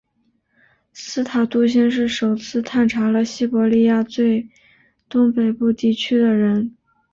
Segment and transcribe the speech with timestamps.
[0.93, 4.49] 斯塔杜欣是首次探查了西伯利亚最
[5.07, 6.75] 东北部地区的人。